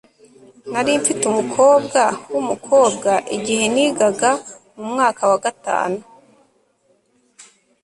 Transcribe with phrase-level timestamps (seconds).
[0.71, 2.01] Nari mfite umukobwa
[2.31, 4.29] wumukobwa igihe nigaga
[4.75, 5.97] mu mwaka wa gatanu